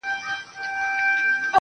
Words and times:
سم 0.03 0.07
وارخطا. 0.07 1.47